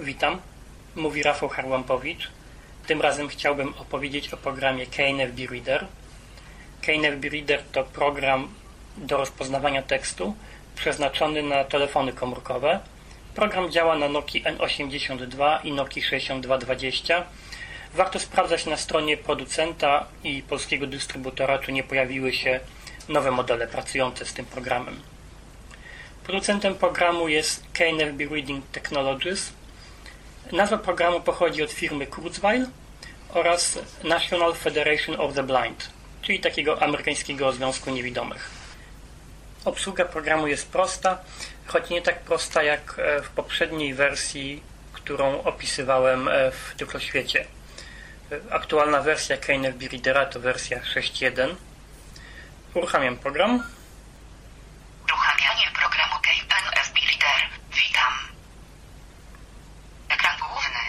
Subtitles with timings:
[0.00, 0.40] Witam,
[0.96, 2.30] mówi Rafał Harłampowicz.
[2.86, 5.86] Tym razem chciałbym opowiedzieć o programie KNFB Reader.
[6.82, 8.48] KNFB Reader to program
[8.96, 10.34] do rozpoznawania tekstu
[10.76, 12.80] przeznaczony na telefony komórkowe.
[13.34, 17.24] Program działa na Nokia N82 i Nokia 6220.
[17.94, 22.60] Warto sprawdzać na stronie producenta i polskiego dystrybutora, czy nie pojawiły się
[23.08, 25.00] nowe modele pracujące z tym programem.
[26.24, 29.52] Producentem programu jest KNFB Reading Technologies.
[30.52, 32.66] Nazwa programu pochodzi od firmy Kurzweil
[33.28, 35.90] oraz National Federation of the Blind,
[36.22, 38.50] czyli takiego amerykańskiego Związku Niewidomych.
[39.64, 41.18] Obsługa programu jest prosta,
[41.66, 44.62] choć nie tak prosta jak e, w poprzedniej wersji,
[44.92, 47.46] którą opisywałem e, w Tylko Świecie.
[48.32, 51.54] E, aktualna wersja KNFB Readera to wersja 6.1.
[52.74, 53.62] Uruchamiam program.
[55.04, 57.48] Uruchamianie programu KNFB Reader.
[57.70, 58.12] Witam.
[60.08, 60.80] Ekran główny.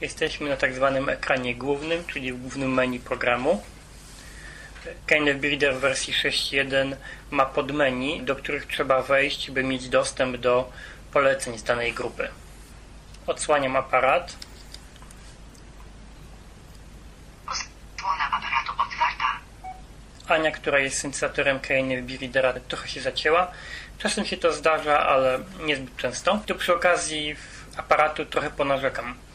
[0.00, 3.62] Jesteśmy na tak zwanym ekranie głównym, czyli w głównym menu programu.
[5.06, 6.96] KNF Reader w wersji 6.1
[7.30, 10.72] ma podmenu, do których trzeba wejść, by mieć dostęp do
[11.12, 12.28] poleceń z danej grupy.
[13.26, 14.36] Odsłaniam aparat.
[17.46, 19.40] Osłona aparatu otwarta.
[20.28, 23.50] Ania, która jest syntezatorem KNF Readera, trochę się zacięła.
[23.98, 26.40] Czasem się to zdarza, ale niezbyt często.
[26.46, 27.36] Tu przy okazji
[27.76, 29.27] aparatu trochę ponarzekam.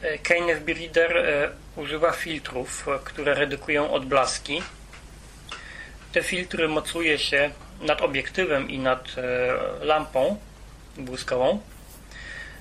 [0.00, 4.62] KNFB Reader e, używa filtrów, e, które redukują odblaski.
[6.12, 10.38] Te filtry mocuje się nad obiektywem i nad e, lampą
[10.96, 11.60] błyskową,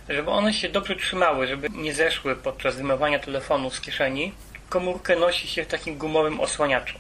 [0.10, 4.34] żeby one się dobrze trzymały, żeby nie zeszły podczas wyjmowania telefonu z kieszeni.
[4.70, 7.00] Komórkę nosi się w takim gumowym osłaniaczu.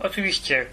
[0.00, 0.66] Oczywiście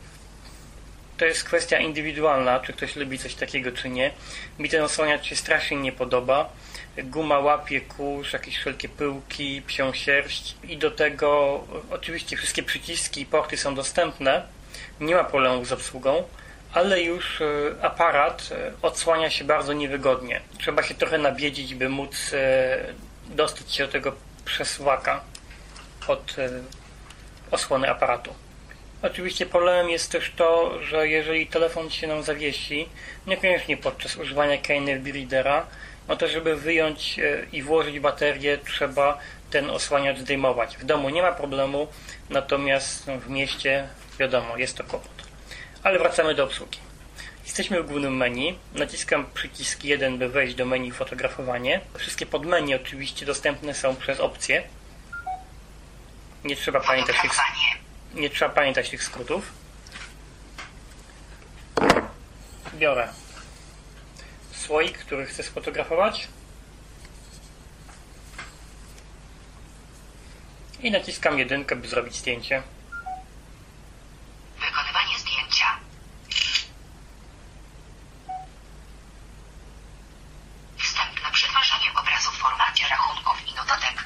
[1.18, 4.12] to jest kwestia indywidualna, czy ktoś lubi coś takiego, czy nie.
[4.59, 6.50] Mi ten osłaniacz się strasznie nie podoba.
[6.98, 11.60] Guma łapie kurz, jakieś wszelkie pyłki, psią sierść i do tego
[11.92, 14.44] oczywiście wszystkie przyciski i porty są dostępne.
[15.00, 16.24] Nie ma problemu z obsługą,
[16.74, 17.46] ale już e,
[17.82, 20.42] aparat e, odsłania się bardzo niewygodnie.
[20.58, 22.78] Trzeba się trochę nabiedzić, by móc e,
[23.26, 24.16] dostać się do tego
[24.46, 25.22] przesuwaka
[26.08, 26.36] od
[27.52, 28.34] osłony aparatu.
[29.02, 32.90] Oczywiście problemem jest też to, że jeżeli telefon się nam zawiesi,
[33.28, 35.66] niekoniecznie podczas używania KNFB Readera,
[36.08, 39.18] no to żeby wyjąć e, i włożyć baterię, trzeba
[39.50, 40.78] ten osłaniacz zdejmować.
[40.78, 41.88] W domu nie ma problemu,
[42.30, 43.88] natomiast w mieście,
[44.19, 45.24] wiadomo, jest to kłopot.
[45.84, 46.80] Ale wracamy do obsługi.
[47.44, 48.58] Jesteśmy w głównym menu.
[48.75, 51.81] Naciskam przycisk 1, by wejść do menu fotografowanie.
[51.97, 54.64] Wszystkie podmenu oczywiście dostępne są przez opcje.
[56.44, 57.31] Nie trzeba pamiętać tych,
[58.14, 59.52] nie trzeba pamiętać tych skrótów.
[62.74, 63.22] Biorę
[64.63, 66.28] słoik, który chcę sfotografować.
[70.79, 72.63] I naciskam jedynkę, by zrobić zdjęcie.
[74.59, 75.66] Wykonywanie zdjęcia.
[80.78, 84.03] Wstępne przetwarzanie obrazu w formacie rachunków i notatek.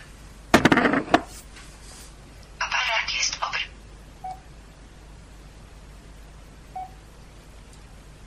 [2.59, 3.62] Aparat jest obry.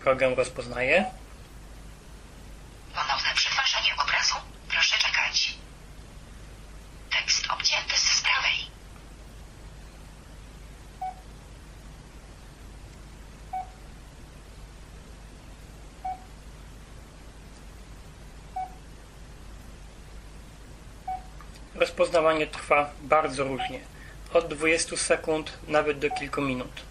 [0.02, 1.04] Program rozpoznaje.
[2.94, 4.34] Ponowne przetwarzanie obrazu.
[4.68, 5.54] Proszę czekać.
[7.10, 8.70] Tekst obcięty z prawej.
[21.80, 23.80] Rozpoznawanie trwa bardzo różnie.
[24.34, 26.82] Od 20 sekund nawet do kilku minut.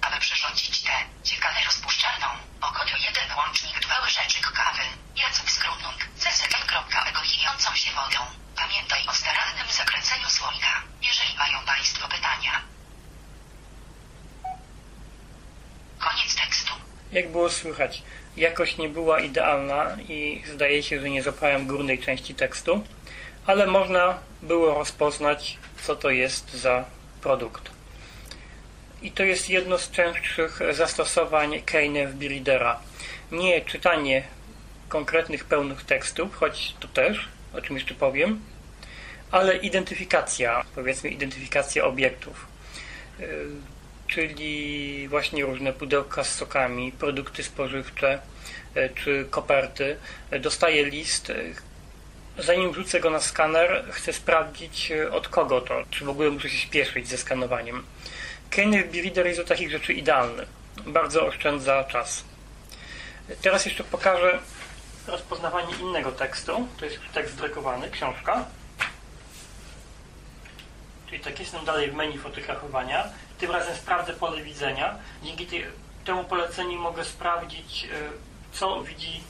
[0.00, 0.92] Aby przyrządzić tę
[1.22, 2.26] ciekawę rozpuszczalną,
[2.60, 4.82] około jeden łącznik dwa łyżeczek kawy,
[5.16, 8.18] Jacek Skrunung, cesetek.egoijącą się wodą.
[8.56, 12.62] Pamiętaj o starannym zakręceniu słoika, jeżeli mają Państwo pytania.
[15.98, 16.88] Koniec tekstu.
[17.18, 18.02] Jak było słychać,
[18.36, 22.84] jakość nie była idealna i zdaje się, że nie złapałem górnej części tekstu,
[23.46, 26.84] ale można było rozpoznać, co to jest za
[27.20, 27.70] produkt.
[29.02, 32.80] I to jest jedno z częstszych zastosowań KNFB Readera.
[33.32, 34.22] Nie czytanie
[34.88, 38.40] konkretnych pełnych tekstów, choć to też, o czym jeszcze powiem,
[39.30, 42.46] ale identyfikacja, powiedzmy identyfikacja obiektów.
[44.08, 48.20] Czyli właśnie różne pudełka z sokami, produkty spożywcze
[48.74, 49.96] e, czy koperty.
[50.30, 51.30] E, Dostaję list.
[51.30, 51.34] e,
[52.42, 56.58] Zanim wrzucę go na skaner, chcę sprawdzić od kogo to, czy w ogóle muszę się
[56.58, 57.84] śpieszyć ze skanowaniem.
[58.50, 60.46] KNFB Reader jest do takich rzeczy idealny.
[60.86, 62.24] Bardzo oszczędza czas.
[63.42, 64.38] Teraz jeszcze pokażę
[65.06, 66.68] rozpoznawanie innego tekstu.
[66.78, 68.44] To jest tekst drukowany, książka.
[71.10, 73.04] Czyli tak jestem dalej w menu fotografowania.
[73.38, 74.94] Tym razem sprawdzę pole widzenia.
[75.22, 75.66] Dzięki tej,
[76.04, 77.88] temu poleceniu mogę sprawdzić, y,
[78.52, 79.20] co widzi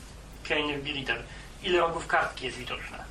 [0.49, 1.23] KNFB Reader.
[1.63, 3.05] Ile rogów kartki jest widoczne.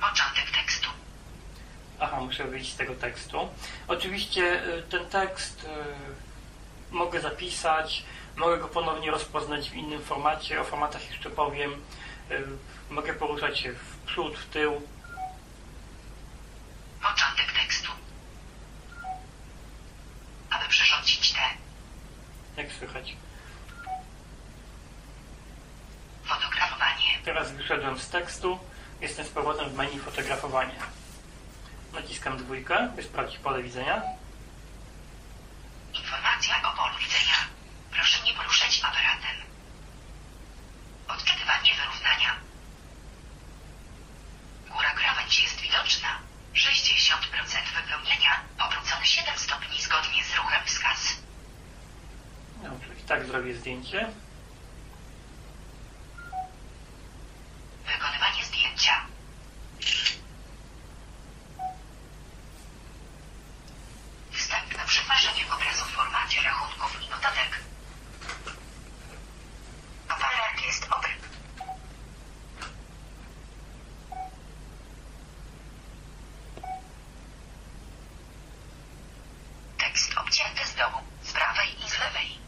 [0.00, 0.88] Początek tekstu.
[2.00, 3.48] Aha, muszę wyjść z tego tekstu.
[3.88, 5.68] Oczywiście y, ten tekst y,
[6.94, 8.04] mogę zapisać,
[8.36, 10.60] mogę go ponownie rozpoznać w innym formacie.
[10.60, 11.82] O formatach jeszcze powiem.
[12.90, 14.82] Mogę poruszać się w przód, w tył.
[17.02, 17.92] Początek tekstu.
[20.50, 21.40] Aby przyrządzić te.
[22.62, 23.16] Jak słychać.
[26.24, 27.18] Fotografowanie.
[27.82, 28.58] Z tekstu.
[29.00, 30.82] Jestem z powrotem w menu fotografowania.
[31.92, 34.02] Naciskam dwójkę, by sprawdzić pole widzenia.
[35.94, 37.36] Informacja o polu widzenia.
[37.90, 39.36] Proszę nie poruszać aparatem.
[41.08, 42.36] Odczytywanie wyrównania.
[44.70, 46.08] Góra krawędzi jest widoczna.
[46.54, 46.58] 60%
[47.82, 48.40] wypełnienia.
[48.58, 51.16] Obrócony 7 stopni zgodnie z ruchem wskaz.
[52.62, 54.08] Dobrze, i tak zrobię zdjęcie.
[57.86, 58.92] Wykonywanie zdjęcia.
[64.32, 67.60] Wstępne przetwarzanie obrazu w formacie rachunków i notatek.
[70.08, 71.10] Aparat jest obry.
[79.78, 82.38] Tekst obcięty z dołu, z prawej i z lewej.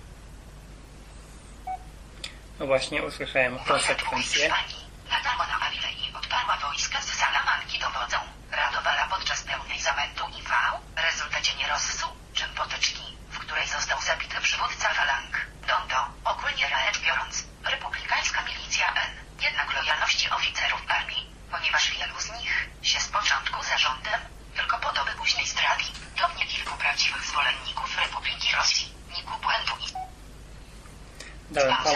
[2.54, 4.43] No właśnie, usłyszałem konsekwencje.
[4.43, 4.85] Hiszpanii.
[5.11, 8.17] Natarła na Awilę i odparła wojska z Salamanki dowodzą.
[8.51, 14.89] Radowala podczas pełnej zamętu i wał, rezultacie nierozsu, czym potyczki, w której został zabity przywódca
[14.89, 15.47] falang.
[15.69, 19.11] Dondo, ogólnie rzecz biorąc, republikańska milicja N.
[19.41, 24.21] Jednak lojalności oficerów armii, ponieważ wielu z nich się z początku zarządem,
[24.57, 25.85] tylko po doby późnej zdrady,
[26.17, 29.95] to nie kilku prawdziwych zwolenników Republiki Rosji, niku błędu i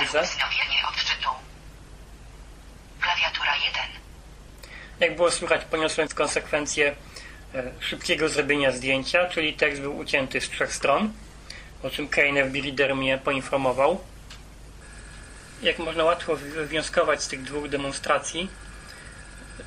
[0.08, 1.28] Odczytu.
[3.00, 3.82] Klawiatura 1.
[5.00, 6.94] Jak było słychać, poniosłem konsekwencje
[7.80, 11.12] szybkiego zrobienia zdjęcia, czyli tekst był ucięty z trzech stron,
[11.82, 14.00] o czym KNFB Reader mnie poinformował.
[15.62, 18.50] Jak można łatwo wywnioskować z tych dwóch demonstracji,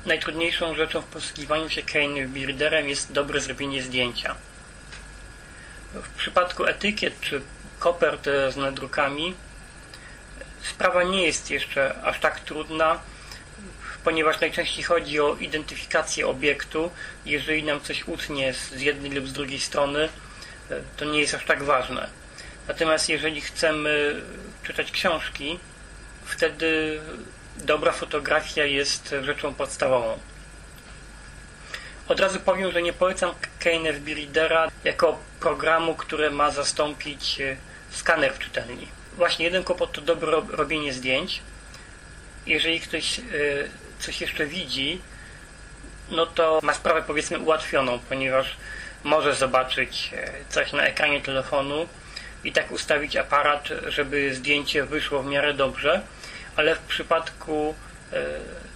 [0.06, 4.34] najtrudniejszą rzeczą w posługiwaniu się KNFB Readerem jest dobre zrobienie zdjęcia.
[5.94, 7.42] W przypadku etykiet czy
[7.78, 9.34] kopert z nadrukami
[10.62, 13.00] sprawa nie jest jeszcze aż tak trudna,
[14.04, 16.90] ponieważ najczęściej chodzi o identyfikację obiektu.
[17.26, 20.08] Jeżeli nam coś utnie z jednej lub z drugiej strony,
[20.70, 22.08] e, to nie jest aż tak ważne.
[22.68, 24.22] Natomiast jeżeli chcemy
[24.62, 25.58] czytać książki,
[26.24, 27.00] wtedy
[27.56, 30.18] dobra fotografia jest rzeczą podstawową.
[32.08, 37.56] Od razu powiem, że nie polecam KNFB Readera jako programu, które ma zastąpić e,
[37.90, 39.01] skaner w czytelni.
[39.16, 41.42] Właśnie jeden kłopot to dobre robienie zdjęć.
[42.46, 43.22] Jeżeli ktoś e,
[43.98, 45.00] coś jeszcze widzi,
[46.10, 48.56] no to ma sprawę powiedzmy ułatwioną, ponieważ
[49.04, 51.86] może zobaczyć e, coś na ekranie telefonu
[52.44, 56.00] i tak ustawić aparat, żeby zdjęcie wyszło w miarę dobrze,
[56.56, 57.74] ale w przypadku
[58.12, 58.24] e,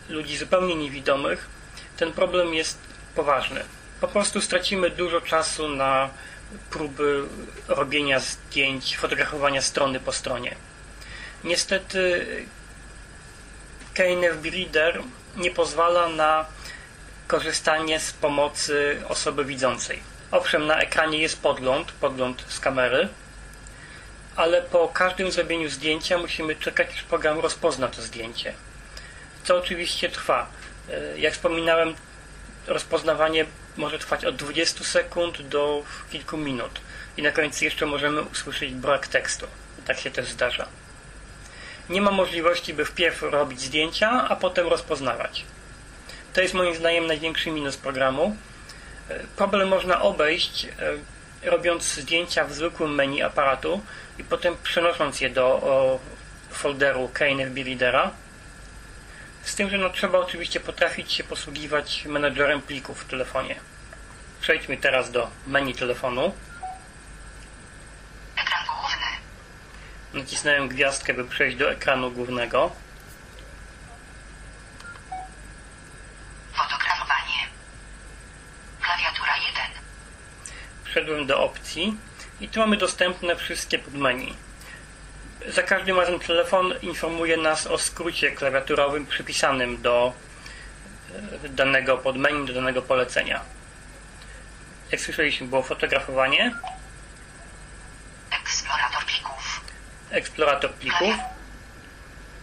[0.09, 1.49] ludzi zupełnie niewidomych
[1.97, 2.79] ten problem jest
[3.15, 3.65] poważny.
[4.01, 6.11] Po prostu stracimy dużo czasu na
[6.71, 7.23] próby
[7.69, 10.57] robienia zdjęć, fotografowania strony po stronie.
[11.45, 12.27] Niestety
[13.95, 15.03] KNFB Reader
[15.37, 16.47] nie pozwala na
[17.27, 20.01] korzystanie z pomocy osoby widzącej.
[20.31, 23.09] Owszem, na ekranie jest podgląd, podgląd z kamery,
[24.37, 28.55] ale po każdym zrobieniu zdjęcia musimy czekać, aż program rozpozna to zdjęcie.
[29.45, 30.47] Co oczywiście trwa.
[31.17, 31.95] Jak wspominałem,
[32.67, 33.47] rozpoznawanie
[33.77, 36.81] może trwać od 20 sekund do kilku minut
[37.17, 39.47] i na końcu jeszcze możemy usłyszeć brak tekstu.
[39.87, 40.67] Tak się też zdarza.
[41.89, 45.45] Nie ma możliwości, by wpierw robić zdjęcia, a potem rozpoznawać.
[46.35, 48.37] To jest moim zdaniem największy minus programu.
[49.37, 50.67] Problem można obejść
[51.43, 53.81] robiąc zdjęcia w zwykłym menu aparatu
[54.19, 56.01] i potem przenosząc je do
[56.51, 58.11] folderu KNFB Readera.
[59.47, 63.57] Z tym, że no, trzeba oczywiście potrafić się posługiwać menedżerem plików w telefonie.
[64.41, 66.35] Przejdźmy teraz do menu telefonu.
[68.37, 69.07] Ekran główny.
[70.15, 72.73] Nacisnąłem gwiazdkę, by przejść do ekranu głównego.
[76.53, 77.39] Fotografowanie.
[78.81, 79.65] Klawiatura 1.
[80.85, 81.97] wszedłem do opcji
[82.41, 84.35] i tu mamy dostępne wszystkie podmenu.
[85.49, 90.13] Za każdym razem telefon informuje nas o skrócie klawiaturowym przypisanym do
[91.45, 93.41] e, danego podmenu, do danego polecenia.
[94.93, 96.55] Jak słyszeliśmy, było fotografowanie,
[98.31, 99.61] Eksplorator plików.
[100.11, 101.15] eksplorator plików,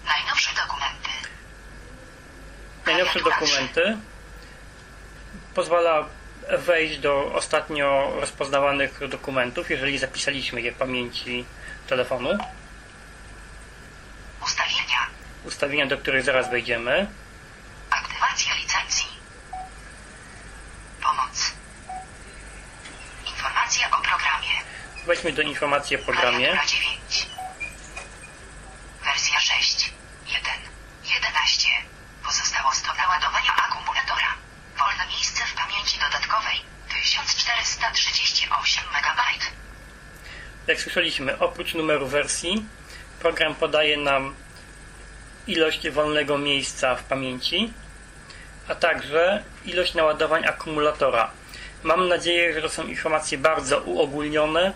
[0.05, 1.10] Najnowsze dokumenty.
[2.86, 3.98] najnowsze dokumenty.
[5.55, 6.05] Pozwala
[6.57, 11.45] wejść do ostatnio rozpoznawanych dokumentów, jeżeli zapisaliśmy je w pamięci
[11.88, 12.29] telefonu.
[15.45, 15.88] Ustawienia.
[15.88, 17.07] Do których zaraz wejdziemy.
[17.89, 19.07] Aktywacja licencji.
[21.01, 21.51] Pomoc.
[23.27, 24.55] Informacja o programie.
[25.05, 26.47] Wejdźmy do informacji o programie.
[26.47, 27.27] Klawiatura 9.
[29.03, 29.93] Wersja 6.
[30.27, 30.43] 1.
[31.15, 31.69] 11.
[32.25, 34.33] Pozostało 100 naładowania akumulatora.
[34.77, 36.62] Wolne miejsce w pamięci dodatkowej
[37.03, 39.21] 1438 MB.
[40.67, 42.65] Jak słyszeliśmy, oprócz numeru wersji,
[43.19, 44.35] program podaje nam
[45.47, 47.73] ilość wolnego miejsca w pamięci,
[48.67, 51.31] a także ilość naładowań akumulatora.
[51.83, 54.73] Mam nadzieję, że to są informacje bardzo uogólnione,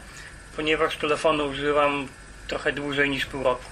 [0.55, 2.07] ponieważ telefonu używam
[2.47, 3.71] trochę dłużej niż pół roku.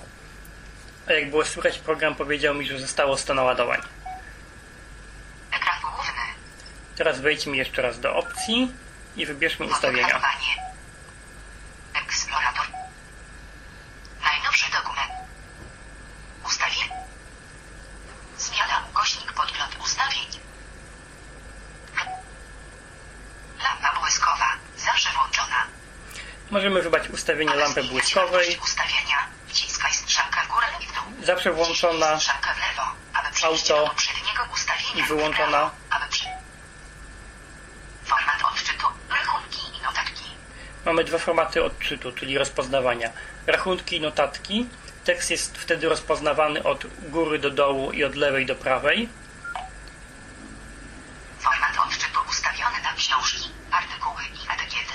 [1.07, 3.81] A jak było słychać, program powiedział mi, że zostało 100 naładowań.
[5.51, 6.21] Ekran główny.
[6.95, 8.71] Teraz wejdźmy jeszcze raz do opcji
[9.15, 10.07] i wybierzmy ustawienia.
[10.07, 10.73] Fotografowanie.
[11.93, 12.65] Eksplorator.
[14.23, 15.11] Najnowszy dokument.
[16.45, 17.05] Ustawienie.
[18.37, 20.25] Zmiana ukośnik podgląd ustawień.
[23.63, 24.47] Lampa błyskowa.
[24.77, 25.63] Zawsze włączona.
[26.51, 28.57] Możemy wybrać ustawienie lampy błyskowej,
[31.23, 32.19] zawsze włączona
[33.43, 33.95] auto
[34.95, 35.71] i wyłączona.
[38.05, 38.87] Format odczytu.
[39.09, 40.23] Rachunki i notatki.
[40.85, 43.09] Mamy dwa formaty odczytu, czyli rozpoznawania.
[43.47, 44.69] Rachunki i notatki.
[45.03, 49.09] Tekst jest wtedy rozpoznawany od góry do dołu i od lewej do prawej.
[51.39, 54.93] Format odczytu ustawiony na książki, artykuły i etykiety.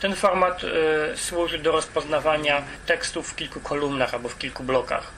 [0.00, 0.68] Ten format y,
[1.16, 5.10] służy do rozpoznawania tekstów w kilku kolumnach albo w kilku blokach.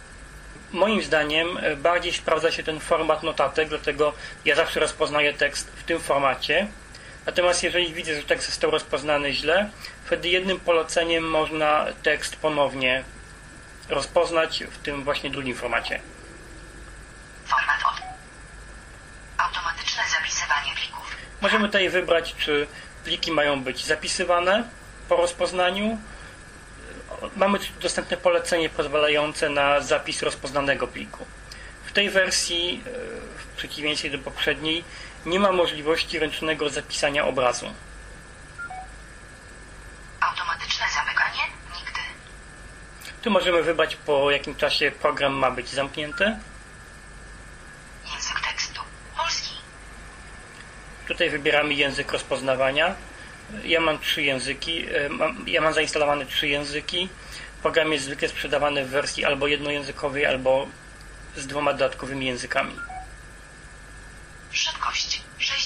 [0.73, 4.13] Moim zdaniem y, bardziej sprawdza się ten format notatek, dlatego
[4.45, 6.67] ja zawsze rozpoznaję tekst w tym formacie.
[7.27, 9.71] Natomiast jeżeli widzę, że tekst został rozpoznany źle,
[10.05, 13.05] wtedy jednym poleceniem można tekst ponownie
[13.89, 16.01] rozpoznać w tym właśnie drugim formacie.
[17.47, 18.03] Format od...
[19.39, 21.17] Automatyczne zapisywanie plików.
[21.41, 22.67] Możemy tutaj wybrać, czy
[23.05, 24.65] pliki mają być zapisywane
[25.09, 25.99] po rozpoznaniu.
[27.37, 31.27] Mamy dostępne polecenie pozwalające na zapis rozpoznanego pliku.
[31.85, 32.91] W tej wersji, e,
[33.39, 34.85] w przeciwieństwie do poprzedniej,
[35.27, 37.75] nie ma możliwości ręcznego zapisania obrazu.
[40.21, 41.43] Automatyczne zamykanie?
[41.77, 42.01] Nigdy.
[43.23, 46.37] Tu możemy wybrać po jakim czasie program ma być zamknięty.
[48.13, 48.81] Język tekstu.
[49.17, 49.55] Polski.
[51.11, 52.95] Tutaj wybieramy język rozpoznawania.
[53.65, 54.87] Ja mam trzy języki.
[54.87, 55.09] e,
[55.47, 57.09] ja mam zainstalowane trzy języki.
[57.63, 60.69] Program jest zwykle sprzedawany w wersji albo jednojęzykowej, albo
[61.37, 62.75] z dwoma dodatkowymi językami.
[64.53, 65.60] Szybkość 60%.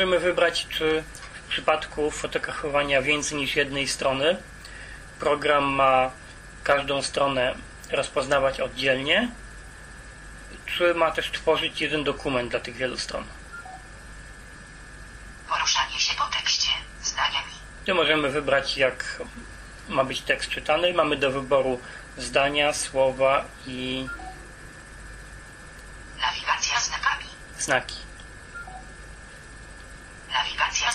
[0.00, 1.04] Możemy wybrać, czy
[1.34, 4.36] w przypadku fotografowania więcej niż jednej strony
[5.18, 6.10] program ma
[6.64, 7.54] każdą stronę
[7.90, 9.28] rozpoznawać oddzielnie,
[10.66, 13.24] czy ma też tworzyć jeden dokument dla tych wielu stron.
[15.48, 16.70] Poruszanie się po tekście
[17.02, 17.52] zdaniami.
[17.86, 19.22] Tu możemy wybrać, jak
[19.88, 20.92] ma być tekst czytany.
[20.92, 21.80] Mamy do wyboru
[22.16, 24.06] zdania, słowa i
[26.20, 27.24] Nawigacja znakami.
[27.58, 28.09] znaki.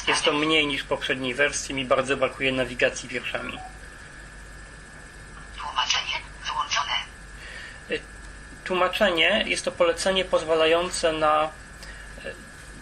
[0.08, 1.75] Jest to mniej niż w poprzedniej wersji.
[1.75, 3.60] Mi bardzo brakuje nawigacji wierszami.
[5.58, 6.13] Tłumaczenie
[6.46, 6.94] wyłączone.
[8.63, 11.50] Tłumaczenie jest to polecenie pozwalające na e,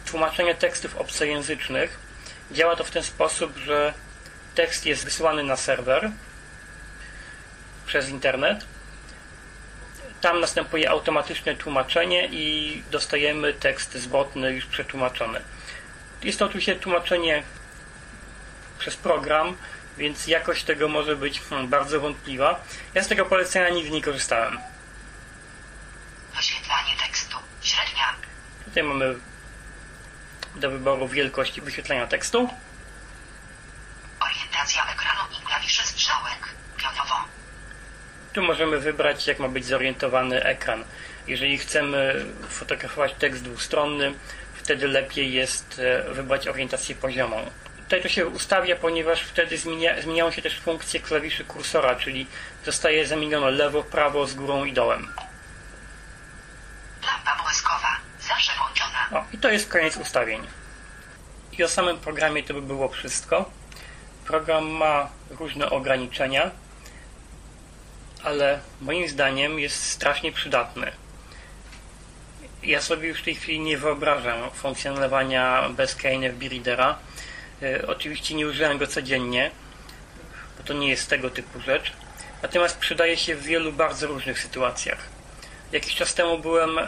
[0.06, 2.00] tłumaczenie tekstów obcojęzycznych.
[2.52, 3.94] Działa to w ten sposób, że
[4.56, 6.12] tekst jest wysyłany na serwer
[7.86, 8.66] przez internet.
[10.22, 15.42] Tam następuje automatyczne tłumaczenie i dostajemy tekst zwrotny już przetłumaczony.
[16.24, 17.44] Jest to oczywiście tłumaczenie
[18.80, 19.58] przez program,
[19.98, 22.64] więc jakość tego może być hmm, bardzo wątpliwa.
[22.94, 24.60] Ja z tego polecenia nigdy nie korzystałem.
[26.36, 28.16] Wyświetlanie tekstu średnia.
[28.66, 29.16] Tutaj mamy
[30.56, 32.50] do wyboru wielkości wyświetlania tekstu.
[34.20, 36.50] Orientacja ekranu i klawiszy strzałek.
[36.78, 37.16] Pionowo.
[38.34, 40.84] Tu możemy wybrać, jak ma być zorientowany ekran.
[41.28, 44.14] Jeżeli chcemy fotografować tekst dwustronny,
[44.64, 47.46] wtedy lepiej jest e, wybrać orientację poziomą.
[47.84, 52.28] Tutaj to się ustawia, ponieważ wtedy zmienia, zmieniają się też funkcje klawiszy kursora, czyli
[52.66, 55.08] zostaje zamienione lewo, prawo, z górą i dołem.
[57.06, 57.98] Lampa błyskowa.
[58.20, 59.10] Zawsze włączona.
[59.12, 60.48] O, i to jest koniec ustawień.
[61.58, 63.52] I o samym programie to by było wszystko.
[64.26, 66.52] Program ma różne ograniczenia,
[68.24, 70.92] ale moim zdaniem jest strasznie przydatny.
[72.66, 77.00] Ja sobie już w tej chwili nie wyobrażam funkcjonowania bez KNFB Readera.
[77.62, 79.52] E, Oczywiście nie używam go codziennie,
[80.58, 81.94] bo to nie jest tego typu rzecz.
[82.42, 84.98] Natomiast przydaje się w wielu bardzo różnych sytuacjach.
[85.72, 86.84] Jakiś czas temu byłem e,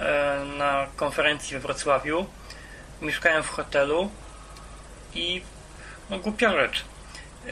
[0.58, 2.26] na konferencji we Wrocławiu.
[3.02, 4.12] Mieszkałem w hotelu
[5.16, 5.42] i
[6.10, 6.86] no, głupia rzecz.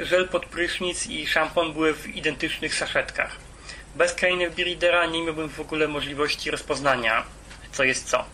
[0.02, 3.36] Żel pod prysznic i szampon były w identycznych saszetkach.
[3.96, 7.24] Bez KNFB Readera nie miałbym w ogóle możliwości rozpoznania,
[7.74, 8.26] co jest co.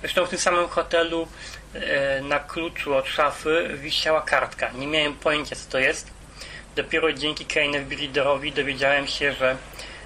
[0.00, 1.28] Zresztą w tym samym hotelu
[1.74, 4.70] e, na kluczu od szafy wisiała kartka.
[4.70, 6.10] Nie miałem pojęcia, co to jest.
[6.76, 9.56] Dopiero dzięki KNFB Readerowi dowiedziałem się, że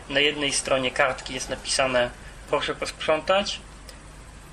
[0.08, 2.10] na jednej stronie kartki jest napisane
[2.50, 3.60] proszę posprzątać,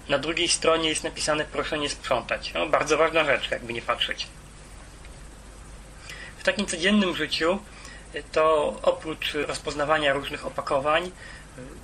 [0.09, 2.53] na drugiej stronie jest napisane proszę nie sprzątać.
[2.53, 4.27] No, bardzo ważna rzecz, jakby nie patrzeć.
[6.37, 7.59] W takim codziennym życiu
[8.15, 11.11] y, to oprócz rozpoznawania różnych opakowań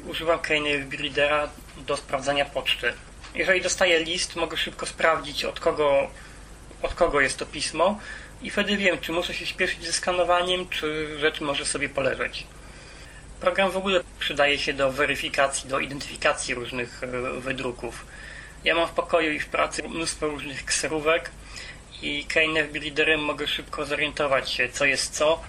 [0.08, 2.94] używam KNFB Readera do sprawdzania poczty.
[3.36, 6.08] Jeżeli dostaję list, mogę szybko sprawdzić od kogo,
[6.82, 8.00] od kogo jest to pismo
[8.42, 12.48] i wtedy wiem, czy muszę się śpieszyć ze skanowaniem, czy rzecz może sobie poleżeć.
[13.40, 17.08] Program w ogóle przydaje się do weryfikacji, do identyfikacji różnych e,
[17.40, 18.06] wydruków.
[18.64, 21.32] Ja mam w pokoju i w pracy mnóstwo różnych kserówek
[22.02, 25.44] i KNF Readerem mogę szybko zorientować się, co jest co,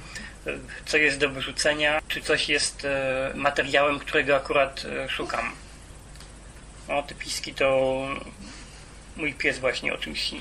[0.87, 5.53] co jest do wyrzucenia, czy coś jest e, materiałem, którego akurat e, szukam.
[6.89, 7.99] O, te piski to
[9.17, 10.41] mój pies właśnie o czymś śni.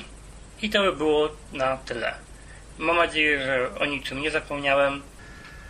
[0.62, 2.16] I to by było na tyle.
[2.78, 5.04] Mam nadzieję, że o niczym nie zapomniałem.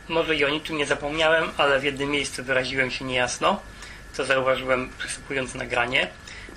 [0.07, 3.61] Może i o niczym nie zapomniałem, ale w jednym miejscu wyraziłem się niejasno,
[4.13, 6.07] co zauważyłem przesypując nagranie,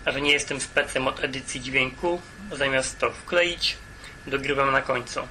[0.05, 2.21] a że nie jestem specem od edycji dźwięku,
[2.53, 3.77] zamiast to wkleić,
[4.27, 5.29] dogrywam na końcu.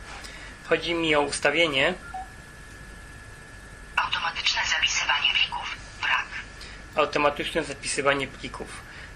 [0.69, 1.93] Chodzi mi o ustawienie
[3.95, 5.75] Automatyczne zapisywanie plików.
[6.01, 6.25] Brak.
[6.99, 8.67] Automatyczne zapisywanie plików.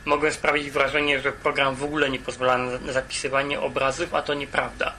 [0.06, 4.94] Mogłem sprawić wrażenie, że program w ogóle nie pozwala na zapisywanie obrazów, a to nieprawda.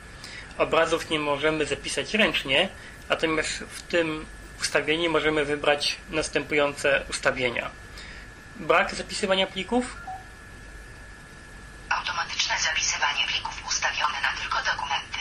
[0.58, 2.68] Obrazów nie możemy zapisać ręcznie,
[3.08, 4.26] natomiast w tym
[4.60, 7.70] ustawieniu możemy wybrać następujące ustawienia.
[8.56, 9.96] Brak zapisywania plików,
[11.88, 15.18] Automatyczne zapisywanie plików ustawione na tylko dokumenty.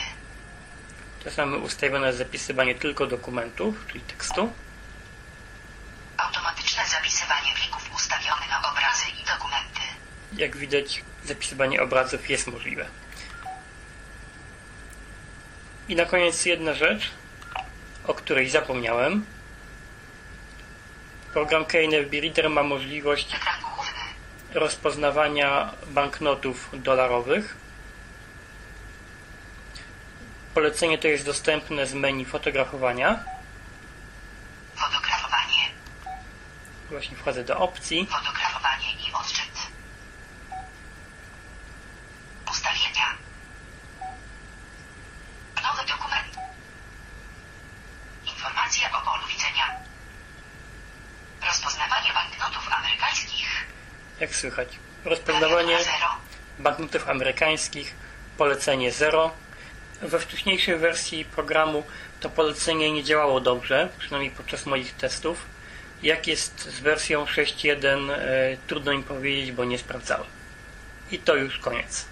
[1.24, 4.52] to mamy ustawione zapisywanie tylko dokumentów, czyli tekstu.
[6.16, 9.80] Automatyczne zapisywanie plików ustawione na obrazy i dokumenty.
[10.36, 12.86] Jak widać, zapisywanie obrazów jest możliwe.
[15.88, 17.10] I na koniec jedna rzecz,
[18.06, 19.24] o której zapomniałem.
[21.32, 23.36] Program KNFB Reader ma możliwość
[24.54, 27.56] rozpoznawania banknotów dolarowych.
[30.54, 33.24] Polecenie to jest dostępne z menu fotografowania.
[34.76, 35.70] Fotografowanie.
[36.90, 38.06] Właśnie wchodzę do opcji.
[38.06, 39.54] Fotografowanie i odczyt.
[42.50, 43.06] Ustawienia.
[45.62, 46.36] Nowy dokument.
[48.26, 49.76] Informacja o polu widzenia.
[51.46, 53.66] Rozpoznawanie banknotów amerykańskich.
[54.20, 54.68] Jak słychać?
[56.58, 57.94] Banknotów amerykańskich,
[58.38, 59.30] polecenie 0.
[60.02, 61.84] We wcześniejszej wersji programu
[62.20, 65.46] to polecenie nie działało dobrze, przynajmniej podczas moich testów.
[66.02, 70.26] Jak jest z wersją 6.1, e, trudno mi powiedzieć, bo nie sprawdzałem.
[71.10, 72.04] I to już koniec.